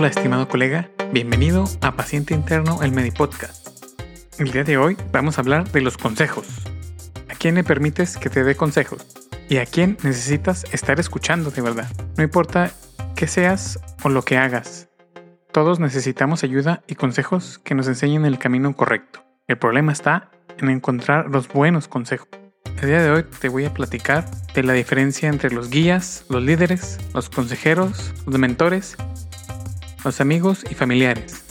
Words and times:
Hola 0.00 0.08
estimado 0.08 0.48
colega, 0.48 0.88
bienvenido 1.12 1.66
a 1.82 1.94
Paciente 1.94 2.32
Interno, 2.32 2.82
el 2.82 2.90
Medipodcast. 2.90 3.68
El 4.38 4.50
día 4.50 4.64
de 4.64 4.78
hoy 4.78 4.96
vamos 5.12 5.36
a 5.36 5.42
hablar 5.42 5.70
de 5.72 5.82
los 5.82 5.98
consejos. 5.98 6.46
¿A 7.28 7.34
quién 7.34 7.56
le 7.56 7.64
permites 7.64 8.16
que 8.16 8.30
te 8.30 8.42
dé 8.42 8.54
consejos? 8.54 9.06
¿Y 9.50 9.58
a 9.58 9.66
quién 9.66 9.98
necesitas 10.02 10.64
estar 10.72 10.98
escuchando 10.98 11.50
de 11.50 11.60
verdad? 11.60 11.90
No 12.16 12.24
importa 12.24 12.70
qué 13.14 13.26
seas 13.26 13.78
o 14.02 14.08
lo 14.08 14.22
que 14.22 14.38
hagas. 14.38 14.88
Todos 15.52 15.80
necesitamos 15.80 16.44
ayuda 16.44 16.82
y 16.86 16.94
consejos 16.94 17.58
que 17.58 17.74
nos 17.74 17.86
enseñen 17.86 18.24
el 18.24 18.38
camino 18.38 18.74
correcto. 18.74 19.22
El 19.48 19.58
problema 19.58 19.92
está 19.92 20.30
en 20.56 20.70
encontrar 20.70 21.28
los 21.28 21.46
buenos 21.46 21.88
consejos. 21.88 22.28
El 22.80 22.88
día 22.88 23.02
de 23.02 23.10
hoy 23.10 23.24
te 23.38 23.50
voy 23.50 23.66
a 23.66 23.74
platicar 23.74 24.24
de 24.54 24.62
la 24.62 24.72
diferencia 24.72 25.28
entre 25.28 25.50
los 25.50 25.68
guías, 25.68 26.24
los 26.30 26.42
líderes, 26.42 26.98
los 27.12 27.28
consejeros, 27.28 28.14
los 28.24 28.38
mentores, 28.38 28.96
los 30.04 30.20
amigos 30.20 30.64
y 30.70 30.74
familiares. 30.74 31.44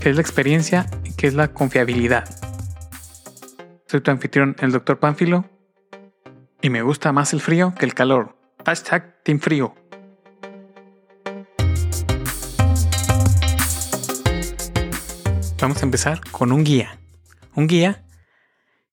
¿Qué 0.00 0.10
es 0.10 0.16
la 0.16 0.22
experiencia 0.22 0.86
y 1.04 1.12
qué 1.12 1.26
es 1.26 1.34
la 1.34 1.48
confiabilidad? 1.48 2.24
Soy 3.86 4.00
tu 4.00 4.10
anfitrión, 4.10 4.56
el 4.60 4.72
Dr. 4.72 4.98
Pánfilo, 4.98 5.44
y 6.62 6.70
me 6.70 6.82
gusta 6.82 7.12
más 7.12 7.32
el 7.32 7.40
frío 7.40 7.74
que 7.78 7.86
el 7.86 7.94
calor. 7.94 8.36
Hashtag 8.64 9.22
Team 9.22 9.40
Frío. 9.40 9.74
Vamos 15.60 15.82
a 15.82 15.84
empezar 15.84 16.20
con 16.30 16.52
un 16.52 16.64
guía. 16.64 16.98
Un 17.54 17.66
guía 17.66 18.04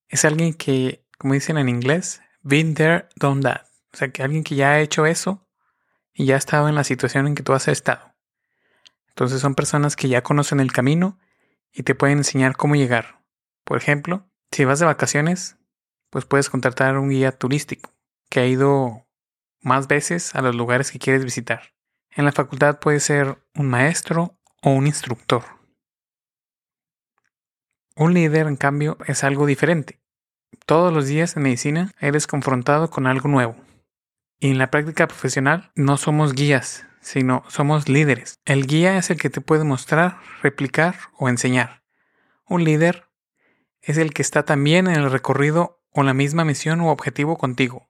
es 0.09 0.25
alguien 0.25 0.53
que 0.53 1.07
como 1.17 1.33
dicen 1.33 1.57
en 1.57 1.69
inglés, 1.69 2.21
been 2.41 2.75
there, 2.75 3.07
done 3.15 3.41
that. 3.41 3.61
O 3.93 3.97
sea, 3.97 4.09
que 4.09 4.21
alguien 4.21 4.43
que 4.43 4.55
ya 4.55 4.71
ha 4.71 4.79
hecho 4.79 5.05
eso 5.05 5.47
y 6.13 6.25
ya 6.25 6.35
ha 6.35 6.37
estado 6.37 6.69
en 6.69 6.75
la 6.75 6.83
situación 6.83 7.27
en 7.27 7.35
que 7.35 7.43
tú 7.43 7.53
has 7.53 7.67
estado. 7.67 8.13
Entonces 9.17 9.41
son 9.41 9.55
personas 9.55 9.95
que 9.95 10.09
ya 10.09 10.21
conocen 10.21 10.59
el 10.59 10.71
camino 10.71 11.17
y 11.73 11.81
te 11.81 11.95
pueden 11.95 12.19
enseñar 12.19 12.55
cómo 12.55 12.75
llegar. 12.75 13.23
Por 13.63 13.79
ejemplo, 13.79 14.29
si 14.51 14.63
vas 14.63 14.77
de 14.77 14.85
vacaciones, 14.85 15.57
pues 16.11 16.25
puedes 16.25 16.51
contratar 16.51 16.99
un 16.99 17.09
guía 17.09 17.31
turístico 17.31 17.91
que 18.29 18.41
ha 18.41 18.45
ido 18.45 19.07
más 19.59 19.87
veces 19.87 20.35
a 20.35 20.43
los 20.43 20.55
lugares 20.55 20.91
que 20.91 20.99
quieres 20.99 21.23
visitar. 21.23 21.73
En 22.11 22.25
la 22.25 22.31
facultad 22.31 22.77
puede 22.77 22.99
ser 22.99 23.41
un 23.55 23.65
maestro 23.65 24.37
o 24.61 24.69
un 24.69 24.85
instructor. 24.85 25.43
Un 27.95 28.13
líder, 28.13 28.45
en 28.45 28.55
cambio, 28.55 28.99
es 29.07 29.23
algo 29.23 29.47
diferente. 29.47 29.99
Todos 30.67 30.93
los 30.93 31.07
días 31.07 31.35
en 31.35 31.41
medicina 31.41 31.91
eres 31.99 32.27
confrontado 32.27 32.91
con 32.91 33.07
algo 33.07 33.27
nuevo. 33.29 33.55
Y 34.39 34.51
en 34.51 34.59
la 34.59 34.69
práctica 34.69 35.07
profesional 35.07 35.71
no 35.73 35.97
somos 35.97 36.33
guías, 36.33 36.85
sino 37.07 37.43
somos 37.47 37.87
líderes. 37.87 38.39
El 38.43 38.67
guía 38.67 38.97
es 38.97 39.09
el 39.09 39.17
que 39.17 39.29
te 39.29 39.39
puede 39.39 39.63
mostrar, 39.63 40.19
replicar 40.41 40.95
o 41.17 41.29
enseñar. 41.29 41.83
Un 42.45 42.63
líder 42.63 43.09
es 43.81 43.97
el 43.97 44.13
que 44.13 44.21
está 44.21 44.43
también 44.43 44.87
en 44.87 44.95
el 44.95 45.09
recorrido 45.09 45.81
o 45.91 46.03
la 46.03 46.13
misma 46.13 46.43
misión 46.43 46.81
u 46.81 46.89
objetivo 46.89 47.37
contigo. 47.37 47.89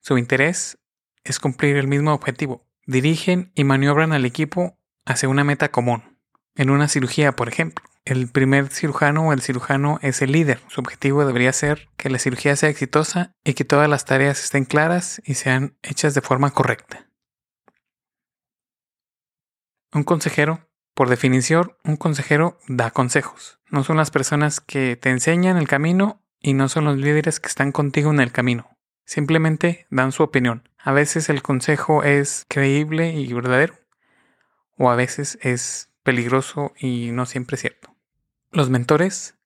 Su 0.00 0.16
interés 0.16 0.78
es 1.24 1.38
cumplir 1.38 1.76
el 1.76 1.88
mismo 1.88 2.14
objetivo. 2.14 2.66
Dirigen 2.86 3.52
y 3.54 3.64
maniobran 3.64 4.12
al 4.12 4.24
equipo 4.24 4.78
hacia 5.04 5.28
una 5.28 5.44
meta 5.44 5.70
común. 5.70 6.18
En 6.54 6.70
una 6.70 6.88
cirugía, 6.88 7.36
por 7.36 7.48
ejemplo 7.48 7.84
el 8.06 8.28
primer 8.28 8.68
cirujano 8.68 9.28
o 9.28 9.32
el 9.34 9.42
cirujano 9.42 9.98
es 10.00 10.22
el 10.22 10.32
líder. 10.32 10.60
Su 10.68 10.80
objetivo 10.80 11.26
debería 11.26 11.52
ser 11.52 11.90
que 11.98 12.08
la 12.08 12.18
cirugía 12.18 12.56
sea 12.56 12.70
exitosa 12.70 13.34
y 13.44 13.52
que 13.52 13.66
todas 13.66 13.88
las 13.90 14.06
tareas 14.06 14.42
estén 14.42 14.64
claras 14.64 15.20
y 15.26 15.34
sean 15.34 15.76
hechas 15.82 16.14
de 16.14 16.22
forma 16.22 16.50
correcta. 16.50 17.07
Un 19.92 20.04
consejero, 20.04 20.68
por 20.94 21.08
definición, 21.08 21.72
un 21.84 21.96
consejero 21.96 22.58
da 22.68 22.90
consejos. 22.90 23.58
No 23.70 23.84
son 23.84 23.96
las 23.96 24.10
personas 24.10 24.60
que 24.60 24.96
te 24.96 25.10
enseñan 25.10 25.56
el 25.56 25.68
camino 25.68 26.22
y 26.40 26.52
no 26.54 26.68
son 26.68 26.84
los 26.84 26.98
líderes 26.98 27.40
que 27.40 27.48
están 27.48 27.72
contigo 27.72 28.10
en 28.10 28.20
el 28.20 28.32
camino. 28.32 28.68
Simplemente 29.04 29.86
dan 29.90 30.12
su 30.12 30.22
opinión. 30.22 30.68
A 30.78 30.92
veces 30.92 31.30
el 31.30 31.42
consejo 31.42 32.02
es 32.02 32.44
creíble 32.48 33.12
y 33.12 33.32
verdadero 33.32 33.74
o 34.76 34.90
a 34.90 34.96
veces 34.96 35.38
es 35.42 35.90
peligroso 36.02 36.72
y 36.78 37.10
no 37.12 37.26
siempre 37.26 37.56
cierto. 37.56 37.94
Los 38.50 38.70
mentores. 38.70 39.36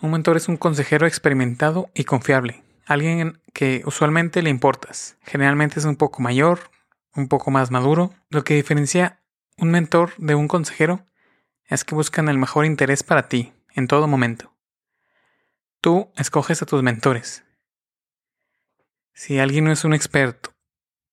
Un 0.00 0.12
mentor 0.12 0.36
es 0.36 0.48
un 0.48 0.56
consejero 0.56 1.06
experimentado 1.06 1.90
y 1.94 2.04
confiable, 2.04 2.62
alguien 2.84 3.40
que 3.54 3.82
usualmente 3.86 4.42
le 4.42 4.50
importas. 4.50 5.16
Generalmente 5.22 5.78
es 5.78 5.86
un 5.86 5.96
poco 5.96 6.22
mayor, 6.22 6.70
un 7.14 7.28
poco 7.28 7.50
más 7.50 7.70
maduro. 7.70 8.12
Lo 8.28 8.44
que 8.44 8.54
diferencia 8.54 9.20
un 9.58 9.70
mentor 9.70 10.12
de 10.18 10.34
un 10.34 10.48
consejero 10.48 11.06
es 11.64 11.84
que 11.84 11.94
buscan 11.94 12.28
el 12.28 12.38
mejor 12.38 12.66
interés 12.66 13.02
para 13.02 13.28
ti 13.28 13.54
en 13.74 13.88
todo 13.88 14.06
momento. 14.06 14.52
Tú 15.80 16.10
escoges 16.16 16.62
a 16.62 16.66
tus 16.66 16.82
mentores. 16.82 17.44
Si 19.14 19.38
alguien 19.38 19.64
no 19.64 19.72
es 19.72 19.84
un 19.84 19.94
experto, 19.94 20.54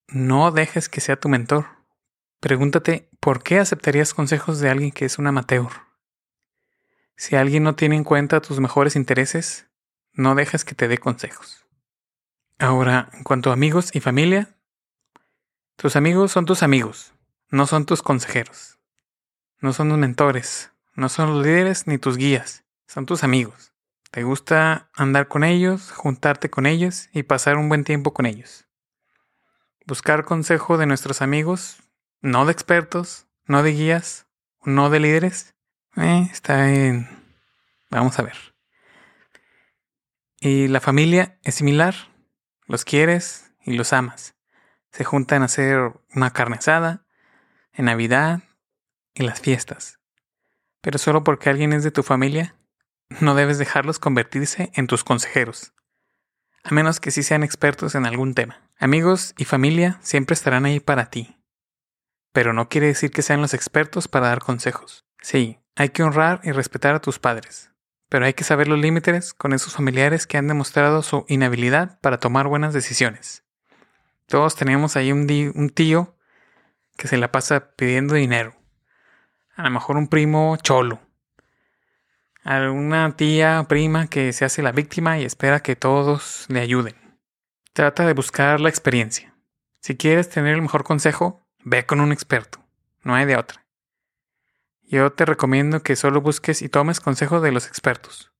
no 0.08 0.52
dejes 0.52 0.90
que 0.90 1.02
sea 1.02 1.20
tu 1.20 1.30
mentor. 1.30 1.66
Pregúntate 2.40 3.10
por 3.20 3.42
qué 3.44 3.60
aceptarías 3.60 4.14
consejos 4.14 4.60
de 4.60 4.70
alguien 4.70 4.92
que 4.92 5.06
es 5.06 5.18
un 5.18 5.28
amateur. 5.28 5.72
Si 7.16 7.36
alguien 7.36 7.64
no 7.64 7.76
tiene 7.76 7.96
en 7.96 8.04
cuenta 8.04 8.42
tus 8.42 8.60
mejores 8.60 8.96
intereses, 8.96 9.68
no 10.12 10.36
dejes 10.36 10.66
que 10.66 10.76
te 10.76 10.88
dé 10.88 10.98
consejos. 10.98 11.66
Ahora, 12.60 13.10
en 13.14 13.24
cuanto 13.24 13.50
a 13.50 13.54
amigos 13.54 13.96
y 13.96 14.02
familia, 14.02 14.58
tus 15.78 15.96
amigos 15.96 16.32
son 16.32 16.46
tus 16.46 16.64
amigos, 16.64 17.14
no 17.54 17.68
son 17.68 17.86
tus 17.86 18.02
consejeros. 18.02 18.80
No 19.60 19.74
son 19.74 19.90
los 19.90 20.00
mentores, 20.00 20.72
no 20.96 21.08
son 21.08 21.36
los 21.36 21.46
líderes 21.46 21.86
ni 21.86 22.00
tus 22.00 22.18
guías, 22.18 22.66
son 22.88 23.06
tus 23.06 23.24
amigos. 23.24 23.74
Te 24.10 24.24
gusta 24.24 24.90
andar 24.96 25.28
con 25.28 25.44
ellos, 25.44 25.92
juntarte 25.92 26.50
con 26.50 26.66
ellos 26.66 27.10
y 27.14 27.22
pasar 27.22 27.58
un 27.58 27.70
buen 27.70 27.84
tiempo 27.84 28.12
con 28.12 28.26
ellos. 28.26 28.68
Buscar 29.86 30.26
consejo 30.26 30.80
de 30.80 30.88
nuestros 30.88 31.22
amigos, 31.22 31.78
no 32.22 32.48
de 32.48 32.52
expertos, 32.54 33.28
no 33.46 33.62
de 33.62 33.74
guías, 33.74 34.26
no 34.64 34.90
de 34.90 35.00
líderes, 35.00 35.54
eh, 35.96 36.28
está 36.32 36.74
en... 36.74 37.08
Vamos 37.92 38.18
a 38.18 38.24
ver. 38.24 38.56
Y 40.40 40.70
la 40.70 40.82
familia 40.82 41.38
es 41.44 41.54
similar. 41.54 41.94
Los 42.66 42.84
quieres 42.84 43.54
y 43.62 43.74
los 43.74 43.94
amas. 43.94 44.34
Se 44.92 45.04
juntan 45.04 45.44
a 45.44 45.46
hacer 45.46 45.94
una 46.16 46.34
carne 46.34 46.56
asada, 46.56 47.03
en 47.74 47.86
Navidad 47.86 48.42
y 49.14 49.24
las 49.24 49.42
fiestas. 49.42 50.00
Pero 50.82 50.98
solo 50.98 51.24
porque 51.24 51.50
alguien 51.50 51.74
es 51.74 51.84
de 51.84 51.92
tu 51.92 52.04
familia, 52.04 52.56
no 53.20 53.36
debes 53.36 53.58
dejarlos 53.58 54.00
convertirse 54.00 54.72
en 54.74 54.88
tus 54.88 55.04
consejeros. 55.04 55.74
A 56.64 56.74
menos 56.74 57.00
que 57.00 57.12
sí 57.12 57.24
sean 57.24 57.44
expertos 57.44 57.96
en 57.96 58.06
algún 58.06 58.34
tema. 58.34 58.70
Amigos 58.78 59.34
y 59.38 59.46
familia 59.46 60.00
siempre 60.02 60.34
estarán 60.34 60.66
ahí 60.66 60.80
para 60.80 61.10
ti. 61.10 61.38
Pero 62.32 62.54
no 62.54 62.70
quiere 62.70 62.88
decir 62.88 63.12
que 63.12 63.22
sean 63.22 63.42
los 63.42 63.54
expertos 63.54 64.08
para 64.08 64.28
dar 64.28 64.40
consejos. 64.40 65.06
Sí, 65.22 65.60
hay 65.76 65.90
que 65.90 66.04
honrar 66.04 66.42
y 66.44 66.52
respetar 66.52 66.96
a 66.96 67.02
tus 67.02 67.20
padres, 67.20 67.72
pero 68.10 68.26
hay 68.26 68.34
que 68.34 68.44
saber 68.44 68.68
los 68.68 68.80
límites 68.80 69.34
con 69.34 69.54
esos 69.54 69.74
familiares 69.74 70.28
que 70.28 70.38
han 70.38 70.48
demostrado 70.48 71.02
su 71.02 71.26
inhabilidad 71.28 72.00
para 72.02 72.20
tomar 72.20 72.48
buenas 72.48 72.74
decisiones. 72.74 73.44
Todos 74.28 74.56
tenemos 74.56 74.96
ahí 74.96 75.12
un, 75.12 75.28
un 75.56 75.70
tío 75.70 76.16
que 76.98 77.08
se 77.08 77.18
la 77.18 77.32
pasa 77.32 77.72
pidiendo 77.76 78.16
dinero. 78.16 78.56
A 79.56 79.64
lo 79.64 79.70
mejor 79.72 79.98
un 79.98 80.08
primo 80.08 80.58
cholo. 80.58 81.00
Alguna 82.44 83.16
tía 83.16 83.66
prima 83.70 84.08
que 84.08 84.34
se 84.34 84.46
hace 84.46 84.62
la 84.62 84.72
víctima 84.72 85.20
y 85.20 85.26
espera 85.26 85.62
que 85.62 85.76
todos 85.76 86.46
le 86.50 86.60
ayuden. 86.60 86.96
Trata 87.74 88.06
de 88.06 88.14
buscar 88.14 88.60
la 88.60 88.70
experiencia. 88.70 89.34
Si 89.80 89.96
quieres 89.96 90.30
tener 90.30 90.56
el 90.56 90.62
mejor 90.62 90.84
consejo, 90.84 91.42
ve 91.64 91.86
con 91.86 92.00
un 92.00 92.12
experto. 92.12 92.64
No 93.04 93.16
hay 93.16 93.26
de 93.26 93.38
otra. 93.38 93.64
Yo 94.84 95.12
te 95.12 95.26
recomiendo 95.26 95.82
que 95.82 95.96
solo 95.96 96.22
busques 96.22 96.62
y 96.62 96.70
tomes 96.70 97.00
consejo 97.00 97.42
de 97.42 97.52
los 97.52 97.68
expertos, 97.68 98.32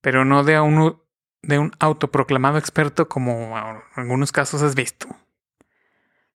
pero 0.00 0.24
no 0.24 0.44
de 0.44 0.60
un, 0.60 1.02
de 1.42 1.58
un 1.58 1.72
autoproclamado 1.80 2.56
experto 2.56 3.08
como 3.08 3.58
en 3.58 3.82
algunos 3.96 4.30
casos 4.30 4.62
has 4.62 4.74
visto, 4.74 5.08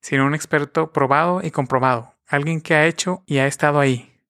sino 0.06 0.28
un 0.28 0.36
experto 0.36 0.94
probado 0.94 1.42
y 1.44 1.50
comprobado, 1.50 2.13
alguien 2.28 2.62
que 2.62 2.75
ha 2.75 2.86
hecho 2.86 3.24
y 3.25 3.40
ha 3.40 3.48
estado 3.48 3.80
ahí. 3.80 4.22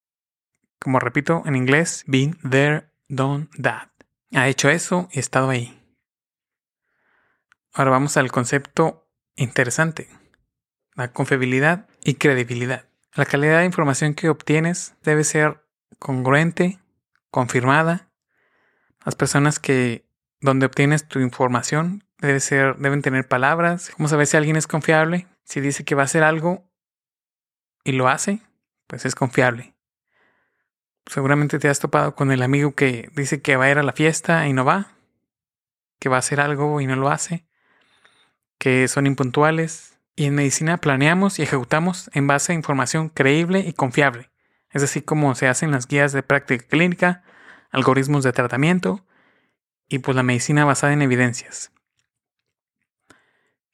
Como 0.79 1.01
repito 1.01 1.43
en 1.45 1.57
inglés, 1.57 2.05
been 2.07 2.39
there, 2.49 2.85
done 3.09 3.49
that. 3.61 3.89
Ha 4.33 4.47
hecho 4.47 4.69
eso 4.69 5.09
y 5.11 5.19
estado 5.19 5.49
ahí. 5.49 5.77
Ahora 7.73 7.91
vamos 7.91 8.15
al 8.15 8.31
concepto 8.31 9.09
interesante, 9.35 10.07
la 10.93 11.11
confiabilidad 11.11 11.89
y 12.05 12.13
credibilidad. 12.13 12.85
La 13.13 13.25
calidad 13.25 13.59
de 13.59 13.65
información 13.65 14.13
que 14.13 14.29
obtienes 14.29 14.95
debe 15.03 15.25
ser 15.25 15.61
congruente, 15.99 16.79
confirmada. 17.31 18.07
Las 19.03 19.15
personas 19.15 19.59
que 19.59 20.05
donde 20.39 20.67
obtienes 20.67 21.05
tu 21.05 21.19
información 21.19 22.05
debe 22.19 22.39
ser, 22.39 22.77
deben 22.77 23.01
tener 23.01 23.27
palabras. 23.27 23.91
¿Cómo 23.97 24.07
saber 24.07 24.25
si 24.25 24.37
alguien 24.37 24.55
es 24.55 24.67
confiable? 24.67 25.27
Si 25.45 25.61
dice 25.61 25.85
que 25.85 25.95
va 25.95 26.01
a 26.01 26.05
hacer 26.05 26.23
algo 26.23 26.67
y 27.83 27.93
lo 27.93 28.09
hace, 28.09 28.41
pues 28.87 29.05
es 29.05 29.15
confiable. 29.15 29.75
Seguramente 31.05 31.59
te 31.59 31.69
has 31.69 31.79
topado 31.79 32.15
con 32.15 32.31
el 32.31 32.41
amigo 32.41 32.73
que 32.73 33.09
dice 33.15 33.41
que 33.41 33.55
va 33.55 33.65
a 33.65 33.71
ir 33.71 33.77
a 33.77 33.83
la 33.83 33.93
fiesta 33.93 34.47
y 34.47 34.53
no 34.53 34.65
va, 34.65 34.91
que 35.99 36.09
va 36.09 36.15
a 36.15 36.19
hacer 36.19 36.41
algo 36.41 36.81
y 36.81 36.87
no 36.87 36.95
lo 36.95 37.09
hace, 37.09 37.45
que 38.57 38.87
son 38.87 39.05
impuntuales. 39.05 39.99
Y 40.15 40.25
en 40.25 40.35
medicina 40.35 40.77
planeamos 40.77 41.39
y 41.39 41.43
ejecutamos 41.43 42.09
en 42.13 42.25
base 42.25 42.53
a 42.53 42.55
información 42.55 43.09
creíble 43.09 43.59
y 43.59 43.73
confiable. 43.73 44.31
Es 44.71 44.81
así 44.81 45.01
como 45.01 45.35
se 45.35 45.47
hacen 45.47 45.71
las 45.71 45.87
guías 45.87 46.11
de 46.11 46.23
práctica 46.23 46.65
clínica, 46.65 47.23
algoritmos 47.69 48.23
de 48.23 48.33
tratamiento 48.33 49.05
y 49.87 49.99
pues 49.99 50.15
la 50.15 50.23
medicina 50.23 50.65
basada 50.65 50.93
en 50.93 51.01
evidencias. 51.01 51.71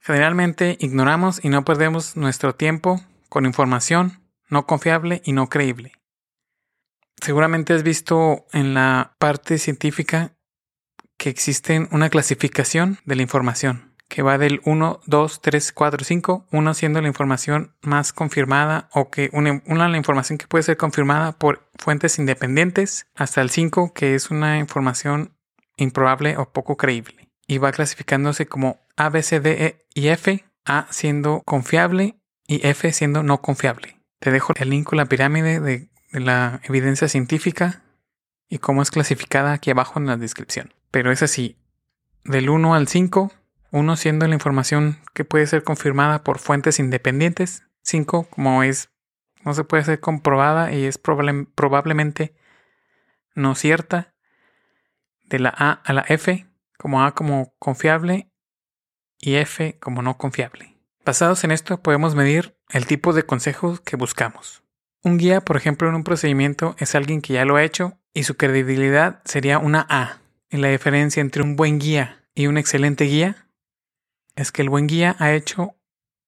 Generalmente 0.01 0.77
ignoramos 0.79 1.43
y 1.43 1.49
no 1.49 1.63
perdemos 1.63 2.17
nuestro 2.17 2.55
tiempo 2.55 3.01
con 3.29 3.45
información 3.45 4.21
no 4.49 4.67
confiable 4.67 5.21
y 5.23 5.31
no 5.31 5.47
creíble. 5.47 5.93
Seguramente 7.21 7.73
has 7.73 7.83
visto 7.83 8.45
en 8.51 8.73
la 8.73 9.15
parte 9.17 9.57
científica 9.57 10.33
que 11.17 11.29
existe 11.29 11.87
una 11.91 12.09
clasificación 12.09 12.97
de 13.05 13.15
la 13.15 13.21
información, 13.21 13.95
que 14.07 14.23
va 14.23 14.39
del 14.39 14.59
1, 14.65 15.01
2, 15.05 15.41
3, 15.41 15.71
4, 15.71 16.03
5, 16.03 16.47
1 16.51 16.73
siendo 16.73 17.01
la 17.01 17.07
información 17.07 17.75
más 17.81 18.11
confirmada 18.11 18.89
o 18.91 19.11
que 19.11 19.29
una, 19.33 19.61
una 19.67 19.87
la 19.87 19.97
información 19.97 20.37
que 20.37 20.47
puede 20.47 20.63
ser 20.63 20.77
confirmada 20.77 21.33
por 21.33 21.69
fuentes 21.77 22.17
independientes, 22.17 23.05
hasta 23.15 23.41
el 23.41 23.51
5 23.51 23.93
que 23.93 24.15
es 24.15 24.31
una 24.31 24.57
información 24.57 25.37
improbable 25.77 26.37
o 26.37 26.51
poco 26.51 26.75
creíble. 26.75 27.29
Y 27.47 27.59
va 27.59 27.71
clasificándose 27.71 28.47
como 28.47 28.80
A, 29.05 29.09
B, 29.09 29.23
C, 29.23 29.39
D, 29.39 29.65
E 29.65 29.85
y 29.93 30.07
F, 30.07 30.45
A 30.65 30.87
siendo 30.89 31.41
confiable 31.45 32.17
y 32.47 32.65
F 32.67 32.91
siendo 32.93 33.23
no 33.23 33.41
confiable. 33.41 33.99
Te 34.19 34.31
dejo 34.31 34.53
el 34.55 34.69
link 34.69 34.87
con 34.87 34.97
la 34.97 35.05
pirámide 35.05 35.59
de 35.59 35.89
la 36.11 36.61
evidencia 36.63 37.07
científica 37.07 37.83
y 38.49 38.59
cómo 38.59 38.81
es 38.81 38.91
clasificada 38.91 39.53
aquí 39.53 39.71
abajo 39.71 39.99
en 39.99 40.07
la 40.07 40.17
descripción. 40.17 40.73
Pero 40.91 41.11
es 41.11 41.23
así, 41.23 41.57
del 42.23 42.49
1 42.49 42.75
al 42.75 42.87
5, 42.87 43.31
1 43.71 43.95
siendo 43.95 44.27
la 44.27 44.35
información 44.35 44.99
que 45.13 45.25
puede 45.25 45.47
ser 45.47 45.63
confirmada 45.63 46.23
por 46.23 46.39
fuentes 46.39 46.79
independientes, 46.79 47.63
5 47.83 48.27
como 48.29 48.63
es 48.63 48.89
no 49.43 49.53
se 49.53 49.63
puede 49.63 49.83
ser 49.83 49.99
comprobada 49.99 50.71
y 50.71 50.85
es 50.85 50.99
probablemente 50.99 52.35
no 53.33 53.55
cierta, 53.55 54.13
de 55.23 55.39
la 55.39 55.53
A 55.57 55.71
a 55.71 55.93
la 55.93 56.01
F, 56.07 56.45
como 56.77 57.03
A 57.03 57.15
como 57.15 57.55
confiable 57.57 58.30
y 59.21 59.35
F 59.35 59.77
como 59.79 60.01
no 60.01 60.17
confiable. 60.17 60.75
Basados 61.05 61.43
en 61.43 61.51
esto 61.51 61.81
podemos 61.81 62.15
medir 62.15 62.55
el 62.69 62.85
tipo 62.85 63.13
de 63.13 63.23
consejos 63.23 63.79
que 63.79 63.95
buscamos. 63.95 64.63
Un 65.03 65.17
guía, 65.17 65.41
por 65.41 65.57
ejemplo, 65.57 65.87
en 65.87 65.95
un 65.95 66.03
procedimiento 66.03 66.75
es 66.77 66.95
alguien 66.95 67.21
que 67.21 67.33
ya 67.33 67.45
lo 67.45 67.55
ha 67.55 67.63
hecho 67.63 67.97
y 68.13 68.23
su 68.23 68.35
credibilidad 68.35 69.21
sería 69.25 69.57
una 69.57 69.85
A. 69.89 70.19
Y 70.49 70.57
la 70.57 70.67
diferencia 70.67 71.21
entre 71.21 71.41
un 71.41 71.55
buen 71.55 71.79
guía 71.79 72.25
y 72.35 72.47
un 72.47 72.57
excelente 72.57 73.05
guía 73.05 73.47
es 74.35 74.51
que 74.51 74.61
el 74.61 74.69
buen 74.69 74.87
guía 74.87 75.15
ha 75.19 75.31
hecho 75.33 75.75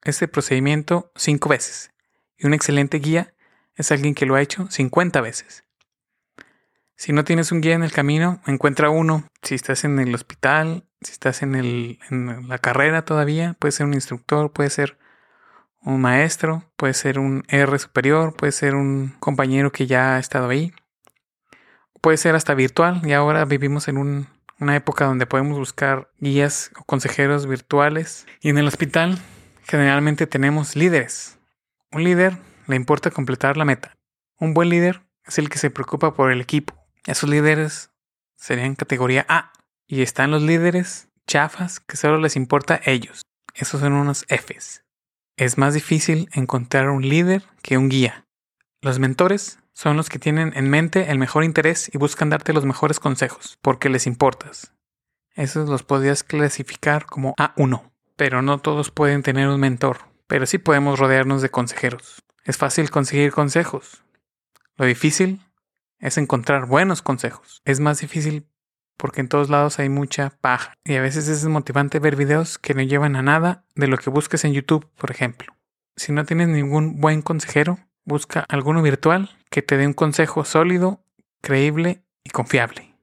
ese 0.03 0.27
procedimiento 0.27 1.11
cinco 1.15 1.49
veces 1.49 1.93
y 2.37 2.45
un 2.45 2.53
excelente 2.53 2.99
guía 2.99 3.33
es 3.75 3.91
alguien 3.91 4.15
que 4.15 4.25
lo 4.25 4.35
ha 4.35 4.41
hecho 4.41 4.67
50 4.69 5.21
veces. 5.21 5.63
Si 7.03 7.11
no 7.11 7.25
tienes 7.25 7.51
un 7.51 7.59
guía 7.59 7.73
en 7.73 7.83
el 7.83 7.91
camino, 7.91 8.39
encuentra 8.47 8.89
uno. 8.89 9.27
Si 9.41 9.55
estás 9.55 9.83
en 9.83 9.99
el 9.99 10.15
hospital, 10.15 10.85
si 11.01 11.11
estás 11.11 11.43
en, 11.43 11.99
la 12.47 12.57
carrera 12.59 13.03
todavía, 13.03 13.57
puede 13.59 13.73
ser 13.73 13.87
un 13.87 13.93
instructor, 13.93 14.53
puede 14.53 14.69
ser 14.69 14.97
un 15.81 15.99
maestro, 15.99 16.63
puede 16.77 16.93
ser 16.93 17.19
un 17.19 17.43
R 17.49 17.77
superior, 17.77 18.33
puede 18.37 18.53
ser 18.53 18.75
un 18.75 19.17
compañero 19.19 19.73
que 19.73 19.85
ya 19.85 20.15
ha 20.15 20.19
estado 20.19 20.47
ahí, 20.47 20.71
puede 21.99 22.15
ser 22.15 22.35
hasta 22.35 22.53
virtual 22.53 23.01
y 23.03 23.11
ahora 23.11 23.43
vivimos 23.43 23.89
en 23.89 24.29
una 24.61 24.75
época 24.77 25.03
donde 25.03 25.25
podemos 25.25 25.57
buscar 25.57 26.09
guías 26.19 26.71
o 26.79 26.85
consejeros 26.85 27.47
virtuales 27.47 28.25
y 28.39 28.47
en 28.47 28.57
el 28.57 28.67
hospital 28.69 29.19
generalmente 29.63 30.25
tenemos 30.25 30.77
líderes. 30.77 31.37
Un 31.91 32.05
líder 32.05 32.37
le 32.67 32.77
importa 32.77 33.11
completar 33.11 33.57
la 33.57 33.65
meta. 33.65 33.97
Un 34.39 34.53
buen 34.53 34.69
líder 34.69 35.01
es 35.27 35.37
el 35.37 35.49
que 35.49 35.57
se 35.57 35.69
preocupa 35.69 36.13
por 36.13 36.31
el 36.31 36.39
equipo. 36.39 36.82
Esos 37.05 37.29
líderes 37.29 37.91
serían 38.35 38.75
categoría 38.75 39.25
A 39.27 39.51
y 39.87 40.01
están 40.01 40.31
los 40.31 40.41
líderes 40.41 41.09
chafas 41.27 41.79
que 41.79 41.97
solo 41.97 42.17
les 42.17 42.35
importa 42.35 42.75
a 42.75 42.89
ellos. 42.89 43.23
Esos 43.53 43.81
son 43.81 43.93
unos 43.93 44.25
Fs. 44.29 44.83
Es 45.35 45.57
más 45.57 45.73
difícil 45.73 46.29
encontrar 46.33 46.89
un 46.89 47.07
líder 47.07 47.43
que 47.61 47.77
un 47.77 47.89
guía. 47.89 48.25
Los 48.81 48.99
mentores 48.99 49.59
son 49.73 49.97
los 49.97 50.09
que 50.09 50.19
tienen 50.19 50.53
en 50.55 50.69
mente 50.69 51.11
el 51.11 51.19
mejor 51.19 51.43
interés 51.43 51.89
y 51.93 51.97
buscan 51.97 52.29
darte 52.29 52.53
los 52.53 52.65
mejores 52.65 52.99
consejos, 52.99 53.57
porque 53.61 53.89
les 53.89 54.07
importas. 54.07 54.73
Esos 55.35 55.67
los 55.67 55.83
podrías 55.83 56.23
clasificar 56.23 57.05
como 57.05 57.33
A1, 57.35 57.91
pero 58.15 58.41
no 58.41 58.59
todos 58.59 58.91
pueden 58.91 59.23
tener 59.23 59.47
un 59.47 59.59
mentor, 59.59 59.97
pero 60.27 60.45
sí 60.45 60.57
podemos 60.57 60.99
rodearnos 60.99 61.41
de 61.41 61.49
consejeros. 61.49 62.23
Es 62.43 62.57
fácil 62.57 62.91
conseguir 62.91 63.31
consejos. 63.31 64.03
Lo 64.75 64.85
difícil 64.85 65.41
es 66.03 66.17
encontrar 66.17 66.65
buenos 66.65 67.01
consejos. 67.01 67.61
Es 67.63 67.79
más 67.79 67.99
difícil 67.99 68.45
porque 68.97 69.21
en 69.21 69.29
todos 69.29 69.49
lados 69.49 69.79
hay 69.79 69.89
mucha 69.89 70.31
paja 70.41 70.73
y 70.83 70.95
a 70.95 71.01
veces 71.01 71.27
es 71.29 71.41
desmotivante 71.41 71.99
ver 71.99 72.15
videos 72.17 72.59
que 72.59 72.73
no 72.73 72.81
llevan 72.81 73.15
a 73.15 73.23
nada 73.23 73.63
de 73.75 73.87
lo 73.87 73.97
que 73.97 74.09
busques 74.09 74.43
en 74.43 74.53
YouTube, 74.53 74.87
por 74.97 75.11
ejemplo. 75.11 75.55
Si 75.95 76.11
no 76.11 76.25
tienes 76.25 76.49
ningún 76.49 76.99
buen 76.99 77.21
consejero, 77.21 77.79
busca 78.03 78.45
alguno 78.49 78.81
virtual 78.81 79.29
que 79.49 79.61
te 79.61 79.77
dé 79.77 79.87
un 79.87 79.93
consejo 79.93 80.43
sólido, 80.43 81.01
creíble 81.41 82.03
y 82.23 82.31
confiable. 82.31 82.93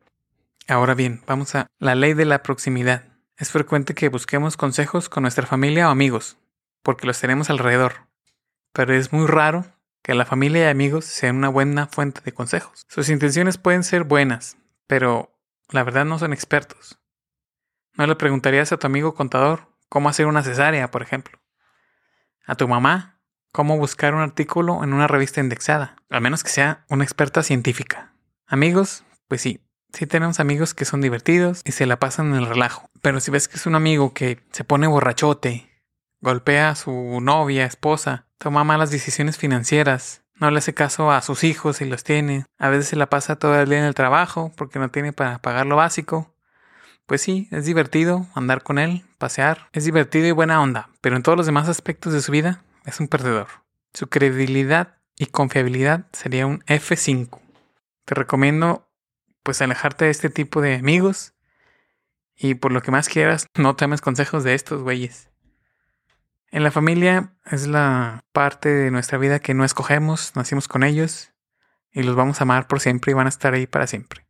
Ahora 0.69 0.94
bien, 0.94 1.23
vamos 1.26 1.55
a 1.55 1.67
la 1.79 1.94
ley 1.94 2.12
de 2.12 2.26
la 2.26 2.43
proximidad. 2.43 3.05
Es 3.38 3.50
frecuente 3.50 3.94
que 3.94 4.11
busquemos 4.11 4.58
consejos 4.58 5.08
con 5.08 5.23
nuestra 5.23 5.47
familia 5.47 5.88
o 5.88 5.91
amigos, 5.91 6.37
porque 6.82 7.06
los 7.06 7.19
tenemos 7.19 7.49
alrededor. 7.49 8.08
Pero 8.73 8.94
es 8.94 9.11
muy 9.11 9.26
raro 9.26 9.64
que 10.02 10.14
la 10.14 10.25
familia 10.25 10.67
y 10.67 10.70
amigos 10.70 11.05
sean 11.05 11.37
una 11.37 11.49
buena 11.49 11.87
fuente 11.87 12.20
de 12.25 12.32
consejos. 12.32 12.85
Sus 12.88 13.08
intenciones 13.08 13.58
pueden 13.58 13.85
ser 13.85 14.05
buenas, 14.05 14.56
pero 14.87 15.37
la 15.70 15.85
verdad 15.85 16.05
no 16.05 16.19
son 16.19 16.32
expertos. 16.32 16.99
No 17.94 18.06
le 18.06 18.17
preguntarías 18.17 18.73
a 18.73 18.79
tu 18.79 18.87
amigo 18.87 19.14
contador 19.14 19.69
cómo 19.88 20.08
hacer 20.08 20.26
una 20.26 20.43
cesárea, 20.43 20.91
por 20.91 21.02
ejemplo. 21.02 21.38
A 22.47 22.55
tu 22.55 22.67
mamá 22.67 23.20
cómo 23.52 23.76
buscar 23.76 24.14
un 24.14 24.21
artículo 24.21 24.85
en 24.85 24.92
una 24.92 25.07
revista 25.07 25.40
indexada, 25.40 25.97
al 26.09 26.21
menos 26.21 26.45
que 26.45 26.50
sea 26.50 26.85
una 26.88 27.04
experta 27.04 27.42
científica. 27.42 28.14
Amigos, 28.47 29.04
pues 29.28 29.40
sí, 29.40 29.61
sí 29.92 30.07
tenemos 30.07 30.40
amigos 30.40 30.75
que 30.75 30.85
son 30.85 31.00
divertidos 31.00 31.62
y 31.64 31.73
se 31.73 31.87
la 31.87 31.99
pasan 31.99 32.28
en 32.28 32.37
el 32.37 32.47
relajo. 32.47 32.88
Pero 33.02 33.21
si 33.21 33.30
ves 33.30 33.49
que 33.49 33.57
es 33.57 33.66
un 33.66 33.75
amigo 33.75 34.14
que 34.14 34.42
se 34.52 34.64
pone 34.64 34.87
borrachote, 34.87 35.69
golpea 36.21 36.71
a 36.71 36.75
su 36.76 37.21
novia, 37.21 37.64
esposa, 37.64 38.26
toma 38.40 38.64
malas 38.64 38.90
decisiones 38.90 39.37
financieras, 39.37 40.23
no 40.37 40.50
le 40.50 40.59
hace 40.59 40.73
caso 40.73 41.12
a 41.12 41.20
sus 41.20 41.44
hijos 41.44 41.82
y 41.82 41.85
los 41.85 42.04
tiene. 42.04 42.47
A 42.59 42.70
veces 42.70 42.88
se 42.88 42.97
la 42.97 43.11
pasa 43.11 43.37
todo 43.37 43.61
el 43.61 43.68
día 43.68 43.78
en 43.78 43.85
el 43.85 43.94
trabajo 43.94 44.50
porque 44.56 44.78
no 44.78 44.90
tiene 44.90 45.12
para 45.12 45.40
pagar 45.42 45.66
lo 45.66 45.76
básico. 45.76 46.35
Pues 47.04 47.20
sí, 47.20 47.49
es 47.50 47.66
divertido 47.66 48.26
andar 48.35 48.62
con 48.62 48.78
él, 48.78 49.04
pasear. 49.18 49.68
Es 49.73 49.85
divertido 49.85 50.26
y 50.26 50.30
buena 50.30 50.62
onda, 50.62 50.88
pero 51.02 51.16
en 51.16 51.23
todos 51.23 51.37
los 51.37 51.44
demás 51.44 51.68
aspectos 51.68 52.14
de 52.14 52.23
su 52.23 52.32
vida 52.32 52.64
es 52.87 52.99
un 52.99 53.09
perdedor. 53.09 53.49
Su 53.92 54.09
credibilidad 54.09 54.97
y 55.18 55.26
confiabilidad 55.26 56.06
sería 56.12 56.47
un 56.47 56.61
F5. 56.61 57.38
Te 58.06 58.14
recomiendo 58.14 58.88
pues 59.42 59.61
alejarte 59.61 60.06
de 60.06 60.12
este 60.12 60.30
tipo 60.30 60.62
de 60.62 60.76
amigos 60.76 61.35
y 62.35 62.54
por 62.54 62.73
lo 62.73 62.80
que 62.80 62.90
más 62.90 63.11
quieras 63.11 63.47
no 63.59 63.76
tomes 63.76 64.00
consejos 64.00 64.44
de 64.44 64.54
estos 64.54 64.82
güeyes. 64.82 65.30
En 66.50 66.64
la 66.64 66.73
familia 66.73 67.33
es 67.45 67.69
la 67.69 68.25
parte 68.33 68.69
de 68.69 68.90
nuestra 68.90 69.19
vida 69.19 69.38
que 69.38 69.54
no 69.54 69.64
escogemos, 69.64 70.33
nacimos 70.35 70.66
con 70.66 70.83
ellos 70.83 71.33
y 71.92 72.02
los 72.02 72.16
vamos 72.16 72.40
a 72.40 72.45
amar 72.45 72.66
por 72.66 72.80
siempre 72.80 73.12
y 73.12 73.14
van 73.14 73.26
a 73.26 73.30
estar 73.30 73.54
ahí 73.54 73.66
para 73.66 73.87
siempre, 73.87 74.26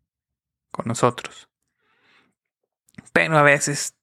con 0.71 0.87
nosotros. 0.87 1.49
Pero 3.13 3.39
a 3.39 3.43
veces, 3.43 3.95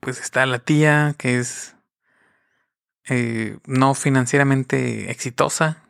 pues 0.00 0.20
está 0.20 0.44
la 0.44 0.58
tía 0.58 1.14
que 1.16 1.38
es 1.38 1.76
eh, 3.08 3.58
no 3.64 3.94
financieramente 3.94 5.10
exitosa, 5.10 5.82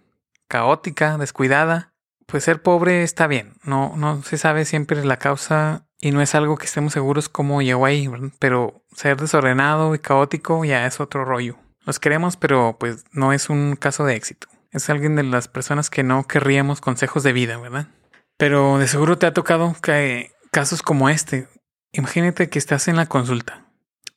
caótica, 0.46 1.18
descuidada. 1.18 1.94
Pues 2.26 2.44
ser 2.44 2.62
pobre 2.62 3.02
está 3.02 3.26
bien, 3.26 3.54
no, 3.64 3.96
no 3.96 4.22
se 4.22 4.38
sabe 4.38 4.66
siempre 4.66 5.04
la 5.04 5.16
causa 5.16 5.87
y 6.00 6.12
no 6.12 6.20
es 6.20 6.34
algo 6.34 6.56
que 6.56 6.66
estemos 6.66 6.92
seguros 6.92 7.28
cómo 7.28 7.62
llegó 7.62 7.86
ahí, 7.86 8.08
pero 8.38 8.84
ser 8.94 9.16
desordenado 9.16 9.94
y 9.94 9.98
caótico 9.98 10.64
ya 10.64 10.86
es 10.86 11.00
otro 11.00 11.24
rollo. 11.24 11.58
Los 11.84 11.98
queremos, 11.98 12.36
pero 12.36 12.76
pues 12.78 13.04
no 13.12 13.32
es 13.32 13.48
un 13.48 13.76
caso 13.76 14.04
de 14.04 14.14
éxito. 14.14 14.48
Es 14.70 14.90
alguien 14.90 15.16
de 15.16 15.22
las 15.22 15.48
personas 15.48 15.90
que 15.90 16.02
no 16.02 16.26
querríamos 16.26 16.80
consejos 16.80 17.22
de 17.22 17.32
vida, 17.32 17.56
¿verdad? 17.58 17.88
Pero 18.36 18.78
de 18.78 18.86
seguro 18.86 19.18
te 19.18 19.26
ha 19.26 19.32
tocado 19.32 19.74
que 19.82 20.30
casos 20.50 20.82
como 20.82 21.08
este. 21.08 21.48
Imagínate 21.92 22.50
que 22.50 22.58
estás 22.58 22.86
en 22.88 22.96
la 22.96 23.06
consulta 23.06 23.66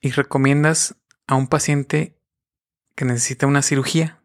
y 0.01 0.11
recomiendas 0.11 0.95
a 1.27 1.35
un 1.35 1.47
paciente 1.47 2.17
que 2.95 3.05
necesita 3.05 3.47
una 3.47 3.61
cirugía. 3.61 4.21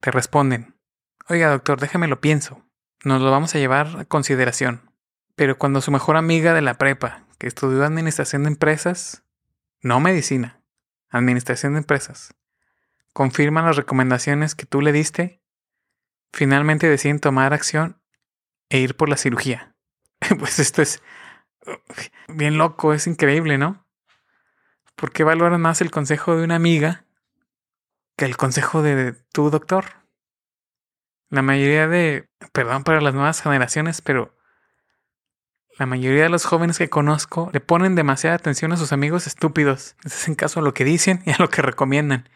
te 0.00 0.10
responden, 0.10 0.76
oiga 1.28 1.50
doctor, 1.50 1.80
déjeme 1.80 2.06
lo 2.06 2.20
pienso, 2.20 2.62
nos 3.02 3.20
lo 3.22 3.30
vamos 3.30 3.54
a 3.54 3.58
llevar 3.58 3.98
a 3.98 4.04
consideración. 4.04 4.85
Pero 5.36 5.58
cuando 5.58 5.82
su 5.82 5.90
mejor 5.90 6.16
amiga 6.16 6.54
de 6.54 6.62
la 6.62 6.74
prepa, 6.74 7.24
que 7.38 7.46
estudió 7.46 7.84
administración 7.84 8.42
de 8.44 8.48
empresas, 8.48 9.22
no 9.82 10.00
medicina, 10.00 10.62
administración 11.10 11.74
de 11.74 11.80
empresas, 11.80 12.34
confirma 13.12 13.62
las 13.62 13.76
recomendaciones 13.76 14.54
que 14.54 14.66
tú 14.66 14.80
le 14.80 14.92
diste, 14.92 15.42
finalmente 16.32 16.88
deciden 16.88 17.20
tomar 17.20 17.52
acción 17.52 18.00
e 18.70 18.78
ir 18.78 18.96
por 18.96 19.08
la 19.08 19.16
cirugía. 19.16 19.74
pues 20.38 20.58
esto 20.58 20.82
es 20.82 21.02
bien 22.28 22.58
loco, 22.58 22.94
es 22.94 23.06
increíble, 23.06 23.58
¿no? 23.58 23.86
¿Por 24.94 25.12
qué 25.12 25.24
valoran 25.24 25.60
más 25.60 25.80
el 25.82 25.90
consejo 25.90 26.36
de 26.36 26.44
una 26.44 26.56
amiga 26.56 27.04
que 28.16 28.24
el 28.24 28.38
consejo 28.38 28.82
de 28.82 29.12
tu 29.32 29.50
doctor? 29.50 29.84
La 31.28 31.42
mayoría 31.42 31.88
de, 31.88 32.30
perdón 32.52 32.84
para 32.84 33.02
las 33.02 33.12
nuevas 33.12 33.42
generaciones, 33.42 34.00
pero 34.00 34.35
la 35.78 35.86
mayoría 35.86 36.22
de 36.22 36.28
los 36.30 36.46
jóvenes 36.46 36.78
que 36.78 36.88
conozco 36.88 37.50
le 37.52 37.60
ponen 37.60 37.94
demasiada 37.94 38.36
atención 38.36 38.72
a 38.72 38.78
sus 38.78 38.92
amigos 38.92 39.26
estúpidos. 39.26 39.94
Les 40.04 40.14
hacen 40.14 40.34
caso 40.34 40.60
a 40.60 40.62
lo 40.62 40.72
que 40.72 40.84
dicen 40.84 41.22
y 41.26 41.32
a 41.32 41.36
lo 41.38 41.50
que 41.50 41.62
recomiendan. 41.62 42.28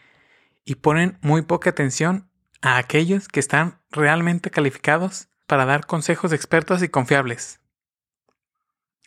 Y 0.64 0.74
ponen 0.76 1.18
muy 1.22 1.42
poca 1.42 1.70
atención 1.70 2.28
a 2.60 2.76
aquellos 2.76 3.28
que 3.28 3.40
están 3.40 3.80
realmente 3.90 4.50
calificados 4.50 5.28
para 5.46 5.64
dar 5.64 5.86
consejos 5.86 6.32
expertos 6.32 6.82
y 6.82 6.88
confiables. 6.88 7.60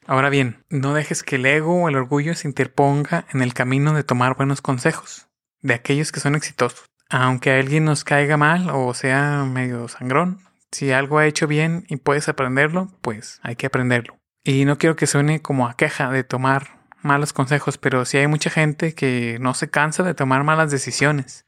Ahora 0.05 0.29
bien, 0.29 0.65
no 0.69 0.93
dejes 0.93 1.23
que 1.23 1.35
el 1.35 1.45
ego 1.45 1.83
o 1.83 1.89
el 1.89 1.95
orgullo 1.95 2.33
se 2.35 2.47
interponga 2.47 3.25
en 3.31 3.41
el 3.41 3.53
camino 3.53 3.93
de 3.93 4.03
tomar 4.03 4.35
buenos 4.35 4.61
consejos 4.61 5.27
de 5.61 5.75
aquellos 5.75 6.11
que 6.11 6.19
son 6.19 6.35
exitosos. 6.35 6.85
Aunque 7.09 7.51
a 7.51 7.59
alguien 7.59 7.85
nos 7.85 8.03
caiga 8.03 8.35
mal 8.35 8.69
o 8.71 8.93
sea 8.95 9.45
medio 9.45 9.87
sangrón, 9.87 10.39
si 10.71 10.91
algo 10.91 11.19
ha 11.19 11.27
hecho 11.27 11.47
bien 11.47 11.85
y 11.87 11.97
puedes 11.97 12.27
aprenderlo, 12.27 12.89
pues 13.01 13.39
hay 13.43 13.55
que 13.55 13.67
aprenderlo. 13.67 14.17
Y 14.45 14.65
no 14.65 14.77
quiero 14.77 14.97
que 14.97 15.07
suene 15.07 15.41
como 15.41 15.67
a 15.67 15.77
queja 15.77 16.11
de 16.11 16.25
tomar 16.25 16.79
malos 17.01 17.31
consejos, 17.31 17.77
pero 17.77 18.03
sí 18.03 18.17
hay 18.17 18.27
mucha 18.27 18.49
gente 18.49 18.93
que 18.93 19.37
no 19.39 19.53
se 19.53 19.69
cansa 19.69 20.03
de 20.03 20.13
tomar 20.13 20.43
malas 20.43 20.69
decisiones. 20.69 21.45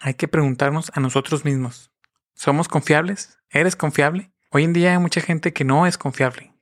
Hay 0.00 0.14
que 0.14 0.28
preguntarnos 0.28 0.92
a 0.94 1.00
nosotros 1.00 1.44
mismos. 1.44 1.90
¿Somos 2.34 2.68
confiables? 2.68 3.38
¿Eres 3.50 3.76
confiable? 3.76 4.30
Hoy 4.50 4.64
en 4.64 4.72
día 4.72 4.92
hay 4.92 4.98
mucha 4.98 5.20
gente 5.20 5.52
que 5.52 5.64
no 5.64 5.86
es 5.86 5.98
confiable. 5.98 6.54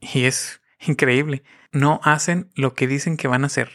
Y 0.00 0.24
es 0.24 0.59
increíble. 0.86 1.42
No 1.72 2.00
hacen 2.02 2.50
lo 2.54 2.74
que 2.74 2.86
dicen 2.86 3.16
que 3.16 3.28
van 3.28 3.44
a 3.44 3.46
hacer. 3.46 3.70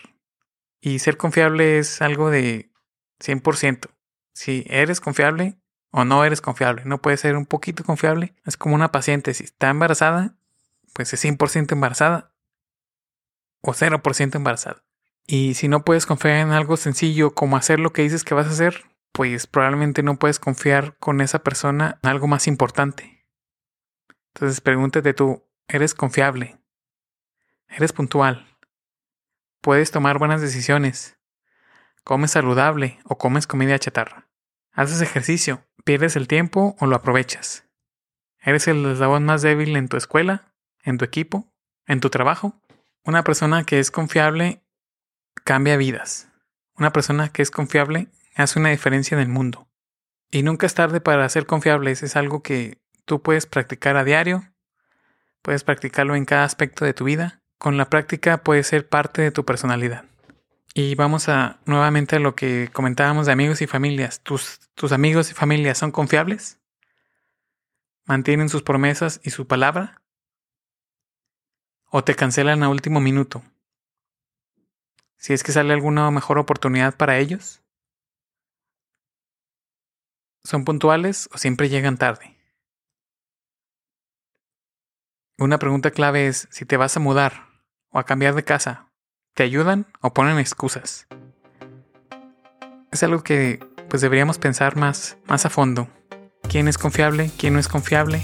Y 0.82 1.00
ser 1.00 1.18
confiable 1.18 1.78
es 1.80 2.02
algo 2.02 2.30
de 2.30 2.72
100%. 3.20 3.90
Si 4.34 4.66
eres 4.70 5.02
confiable 5.02 5.58
o 5.92 6.04
no 6.06 6.26
eres 6.26 6.42
confiable, 6.42 6.84
no 6.86 7.02
puedes 7.02 7.22
ser 7.22 7.38
un 7.38 7.46
poquito 7.46 7.84
confiable. 7.84 8.36
Es 8.46 8.58
como 8.58 8.76
una 8.76 8.92
paciente. 8.92 9.34
Si 9.34 9.44
está 9.44 9.70
embarazada, 9.70 10.38
pues 10.94 11.14
es 11.14 11.24
100% 11.24 11.72
embarazada 11.72 12.34
o 13.62 13.74
0% 13.74 14.36
embarazada. 14.36 14.84
Y 15.28 15.56
si 15.56 15.68
no 15.68 15.84
puedes 15.84 16.06
confiar 16.06 16.38
en 16.38 16.52
algo 16.52 16.78
sencillo 16.78 17.34
como 17.34 17.58
hacer 17.58 17.80
lo 17.80 17.94
que 17.94 18.04
dices 18.04 18.24
que 18.24 18.36
vas 18.36 18.48
a 18.48 18.52
hacer, 18.52 18.84
pues 19.12 19.48
probablemente 19.48 20.04
no 20.04 20.20
puedes 20.20 20.40
confiar 20.40 20.98
con 21.00 21.22
esa 21.22 21.40
persona 21.40 22.00
en 22.04 22.10
algo 22.10 22.28
más 22.28 22.48
importante. 22.48 23.26
Entonces 24.34 24.62
pregúntate 24.62 25.14
tú, 25.14 25.44
¿eres 25.68 25.96
confiable? 25.96 26.60
¿Eres 27.78 27.92
puntual? 27.92 28.48
¿Puedes 29.60 29.92
tomar 29.92 30.18
buenas 30.18 30.40
decisiones? 30.40 31.18
¿Comes 32.06 32.32
saludable 32.32 33.00
o 33.04 33.18
comes 33.18 33.48
comida 33.48 33.78
chatarra? 33.78 34.30
¿Haces 34.72 35.02
ejercicio? 35.02 35.68
¿Pierdes 35.84 36.16
el 36.16 36.30
tiempo 36.30 36.78
o 36.80 36.86
lo 36.86 36.96
aprovechas? 36.96 37.68
¿Eres 38.40 38.70
el 38.70 38.86
eslabón 38.86 39.26
más 39.26 39.42
débil 39.42 39.76
en 39.76 39.90
tu 39.90 39.98
escuela? 39.98 40.54
¿En 40.86 40.98
tu 40.98 41.04
equipo? 41.04 41.54
¿En 41.86 42.00
tu 42.00 42.10
trabajo? 42.10 42.62
Una 43.04 43.26
persona 43.26 43.66
que 43.66 43.80
es 43.80 43.92
confiable 43.92 44.64
cambia 45.44 45.76
vidas. 45.76 46.30
Una 46.78 46.94
persona 46.94 47.28
que 47.28 47.42
es 47.42 47.52
confiable 47.52 48.08
hace 48.36 48.58
una 48.58 48.70
diferencia 48.70 49.16
en 49.16 49.22
el 49.22 49.28
mundo. 49.28 49.68
Y 50.32 50.44
nunca 50.44 50.66
es 50.66 50.76
tarde 50.76 51.02
para 51.02 51.28
ser 51.28 51.46
confiables. 51.46 52.04
Es 52.04 52.16
algo 52.16 52.42
que 52.42 52.82
tú 53.04 53.22
puedes 53.22 53.46
practicar 53.46 53.98
a 53.98 54.06
diario. 54.06 54.54
Puedes 55.42 55.66
practicarlo 55.66 56.16
en 56.16 56.24
cada 56.24 56.46
aspecto 56.46 56.86
de 56.86 56.94
tu 56.94 57.04
vida. 57.04 57.42
Con 57.58 57.78
la 57.78 57.90
práctica 57.90 58.44
puede 58.44 58.64
ser 58.64 58.88
parte 58.88 59.22
de 59.22 59.32
tu 59.32 59.46
personalidad. 59.46 60.06
Y 60.74 60.96
vamos 60.96 61.30
a 61.30 61.60
nuevamente 61.66 62.18
a 62.18 62.20
lo 62.20 62.36
que 62.36 62.70
comentábamos 62.72 63.26
de 63.26 63.32
amigos 63.32 63.62
y 63.62 63.68
familias. 63.68 64.20
¿Tus, 64.22 64.60
tus 64.76 64.92
amigos 64.92 65.32
y 65.32 65.34
familias 65.34 65.78
son 65.78 65.92
confiables? 65.92 66.60
¿Mantienen 68.06 68.50
sus 68.50 68.62
promesas 68.62 69.22
y 69.24 69.30
su 69.30 69.48
palabra? 69.48 70.02
o 71.98 72.04
te 72.04 72.14
cancelan 72.14 72.62
a 72.62 72.68
último 72.68 73.00
minuto. 73.00 73.42
Si 75.16 75.32
es 75.32 75.44
que 75.44 75.54
sale 75.54 75.72
alguna 75.72 76.12
mejor 76.12 76.38
oportunidad 76.38 76.98
para 76.98 77.20
ellos. 77.20 77.64
¿Son 80.44 80.66
puntuales 80.66 81.30
o 81.32 81.38
siempre 81.38 81.70
llegan 81.70 81.98
tarde? 81.98 82.35
Una 85.38 85.60
pregunta 85.60 85.92
clave 85.92 86.28
es 86.28 86.48
si 86.50 86.66
te 86.66 86.78
vas 86.78 86.96
a 86.96 87.00
mudar 87.00 87.50
o 87.90 88.00
a 88.00 88.06
cambiar 88.06 88.36
de 88.36 88.44
casa. 88.44 88.90
¿Te 89.34 89.44
ayudan 89.44 89.86
o 90.02 90.14
ponen 90.14 90.40
excusas? 90.40 91.08
Es 92.92 93.04
algo 93.04 93.24
que 93.24 93.60
pues 93.90 94.02
deberíamos 94.02 94.40
pensar 94.40 94.78
más, 94.78 95.18
más 95.26 95.46
a 95.46 95.50
fondo. 95.50 95.90
¿Quién 96.50 96.68
es 96.68 96.78
confiable? 96.78 97.32
¿Quién 97.38 97.54
no 97.54 97.60
es 97.60 97.68
confiable? 97.68 98.22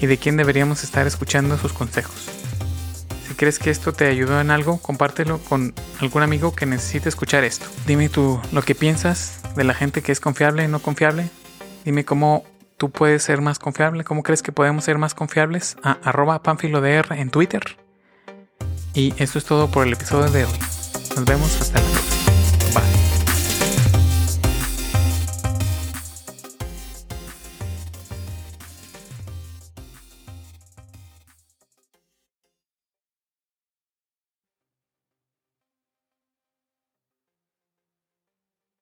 ¿Y 0.00 0.06
de 0.06 0.18
quién 0.18 0.36
deberíamos 0.36 0.82
estar 0.82 1.06
escuchando 1.06 1.56
sus 1.56 1.72
consejos? 1.72 2.28
crees 3.38 3.60
que 3.60 3.70
esto 3.70 3.92
te 3.92 4.08
ayudó 4.08 4.40
en 4.40 4.50
algo, 4.50 4.78
compártelo 4.78 5.38
con 5.38 5.72
algún 6.00 6.22
amigo 6.22 6.54
que 6.54 6.66
necesite 6.66 7.08
escuchar 7.08 7.44
esto. 7.44 7.66
Dime 7.86 8.08
tú 8.08 8.40
lo 8.52 8.62
que 8.62 8.74
piensas 8.74 9.40
de 9.54 9.64
la 9.64 9.74
gente 9.74 10.02
que 10.02 10.12
es 10.12 10.20
confiable 10.20 10.64
y 10.64 10.68
no 10.68 10.80
confiable. 10.80 11.30
Dime 11.84 12.04
cómo 12.04 12.44
tú 12.78 12.90
puedes 12.90 13.22
ser 13.22 13.42
más 13.42 13.58
confiable, 13.58 14.04
cómo 14.04 14.22
crees 14.22 14.42
que 14.42 14.52
podemos 14.52 14.84
ser 14.84 14.96
más 14.96 15.14
confiables 15.14 15.76
a 15.82 15.98
arroba 16.02 16.40
en 17.10 17.30
Twitter. 17.30 17.62
Y 18.94 19.12
eso 19.18 19.38
es 19.38 19.44
todo 19.44 19.70
por 19.70 19.86
el 19.86 19.92
episodio 19.92 20.30
de 20.30 20.44
hoy. 20.44 20.58
Nos 21.14 21.24
vemos 21.24 21.60
hasta 21.60 21.80
la 21.80 21.88
próxima. 21.88 22.97